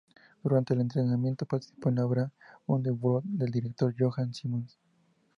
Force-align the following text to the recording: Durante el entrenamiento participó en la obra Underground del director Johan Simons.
Durante 0.41 0.73
el 0.73 0.81
entrenamiento 0.81 1.45
participó 1.45 1.89
en 1.89 1.95
la 1.97 2.07
obra 2.07 2.31
Underground 2.65 3.37
del 3.37 3.51
director 3.51 3.93
Johan 3.95 4.33
Simons. 4.33 4.79